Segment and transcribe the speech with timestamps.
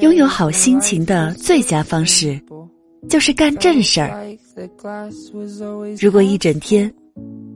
[0.00, 2.40] 拥有好心情的最佳方式，
[3.08, 4.26] 就是干正事儿。
[6.00, 6.92] 如果一整天，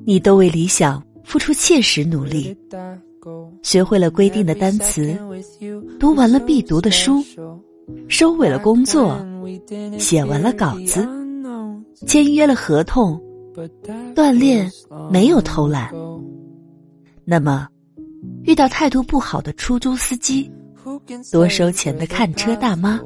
[0.05, 2.57] 你都为理想付出切实努力，
[3.63, 5.17] 学会了规定的单词，
[5.99, 7.23] 读完了必读的书，
[8.09, 9.17] 收尾了工作，
[9.99, 11.07] 写完了稿子，
[12.07, 13.21] 签约了合同，
[14.15, 14.71] 锻炼
[15.11, 15.91] 没有偷懒，
[17.25, 17.67] 那么，
[18.45, 20.51] 遇到态度不好的出租司机。
[21.33, 23.01] 多收钱的看车大妈，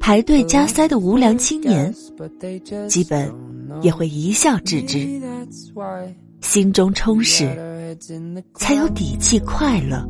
[0.00, 1.92] 排队加塞的无良青年，
[2.88, 3.32] 基本
[3.82, 5.06] 也会一笑置之。
[6.40, 7.96] 心中充实，
[8.54, 10.06] 才有底气快乐。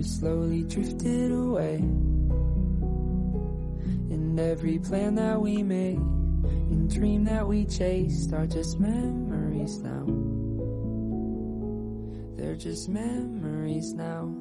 [0.06, 1.76] slowly drifted away.
[4.12, 10.06] And every plan that we made and dream that we chased are just memories now.
[12.38, 14.34] They're just memories now.